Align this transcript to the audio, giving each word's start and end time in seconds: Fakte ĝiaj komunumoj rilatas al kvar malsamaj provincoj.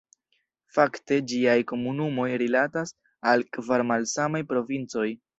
Fakte 0.75 1.17
ĝiaj 1.33 1.53
komunumoj 1.71 2.25
rilatas 2.43 2.93
al 3.33 3.45
kvar 3.59 3.85
malsamaj 3.91 4.41
provincoj. 4.55 5.07